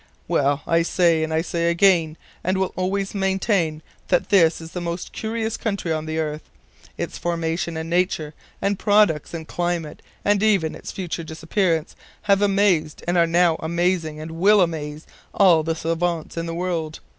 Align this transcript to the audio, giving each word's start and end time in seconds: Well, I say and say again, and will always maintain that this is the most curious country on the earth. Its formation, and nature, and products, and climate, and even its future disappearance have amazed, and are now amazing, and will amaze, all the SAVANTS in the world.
Well, 0.27 0.63
I 0.65 0.81
say 0.81 1.23
and 1.23 1.45
say 1.45 1.69
again, 1.69 2.17
and 2.43 2.57
will 2.57 2.73
always 2.75 3.13
maintain 3.13 3.83
that 4.07 4.29
this 4.29 4.59
is 4.59 4.71
the 4.71 4.81
most 4.81 5.13
curious 5.13 5.57
country 5.57 5.93
on 5.93 6.07
the 6.07 6.17
earth. 6.17 6.49
Its 6.97 7.19
formation, 7.19 7.77
and 7.77 7.87
nature, 7.87 8.33
and 8.63 8.79
products, 8.79 9.31
and 9.31 9.47
climate, 9.47 10.01
and 10.25 10.41
even 10.41 10.73
its 10.73 10.91
future 10.91 11.23
disappearance 11.23 11.95
have 12.23 12.41
amazed, 12.41 13.03
and 13.07 13.15
are 13.15 13.27
now 13.27 13.57
amazing, 13.59 14.19
and 14.19 14.31
will 14.31 14.61
amaze, 14.61 15.05
all 15.35 15.61
the 15.61 15.75
SAVANTS 15.75 16.35
in 16.35 16.47
the 16.47 16.55
world. 16.55 16.99